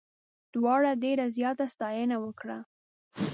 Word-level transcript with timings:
دواړو 0.53 0.91
ډېره 1.03 1.25
زیاته 1.35 1.65
ستاینه 1.73 2.17
وکړه. 2.23 2.57